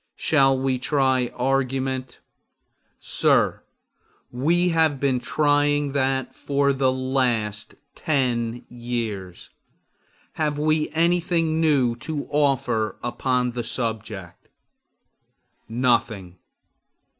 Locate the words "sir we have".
2.99-4.99